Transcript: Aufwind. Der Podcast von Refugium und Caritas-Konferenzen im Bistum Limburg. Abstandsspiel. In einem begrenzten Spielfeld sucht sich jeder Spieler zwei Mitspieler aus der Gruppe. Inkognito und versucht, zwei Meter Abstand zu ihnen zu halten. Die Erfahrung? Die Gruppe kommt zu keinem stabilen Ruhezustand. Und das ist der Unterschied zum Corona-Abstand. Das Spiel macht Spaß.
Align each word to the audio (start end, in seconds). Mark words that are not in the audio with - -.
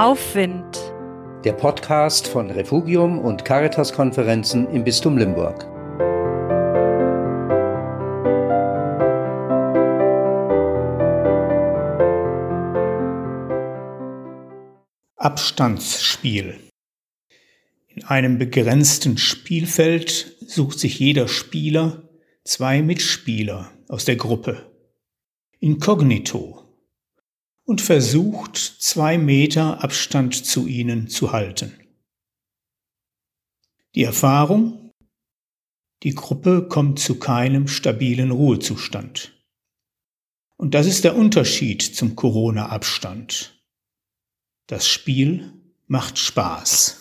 Aufwind. 0.00 0.80
Der 1.44 1.52
Podcast 1.52 2.26
von 2.26 2.50
Refugium 2.50 3.18
und 3.18 3.44
Caritas-Konferenzen 3.44 4.66
im 4.70 4.82
Bistum 4.82 5.18
Limburg. 5.18 5.66
Abstandsspiel. 15.16 16.58
In 17.88 18.04
einem 18.04 18.38
begrenzten 18.38 19.18
Spielfeld 19.18 20.34
sucht 20.40 20.78
sich 20.78 20.98
jeder 20.98 21.28
Spieler 21.28 22.08
zwei 22.44 22.80
Mitspieler 22.80 23.70
aus 23.88 24.06
der 24.06 24.16
Gruppe. 24.16 24.64
Inkognito 25.58 26.59
und 27.70 27.80
versucht, 27.80 28.56
zwei 28.56 29.16
Meter 29.16 29.84
Abstand 29.84 30.34
zu 30.34 30.66
ihnen 30.66 31.06
zu 31.06 31.30
halten. 31.30 31.72
Die 33.94 34.02
Erfahrung? 34.02 34.90
Die 36.02 36.16
Gruppe 36.16 36.66
kommt 36.66 36.98
zu 36.98 37.20
keinem 37.20 37.68
stabilen 37.68 38.32
Ruhezustand. 38.32 39.40
Und 40.56 40.74
das 40.74 40.88
ist 40.88 41.04
der 41.04 41.14
Unterschied 41.14 41.80
zum 41.82 42.16
Corona-Abstand. 42.16 43.62
Das 44.66 44.88
Spiel 44.88 45.52
macht 45.86 46.18
Spaß. 46.18 46.99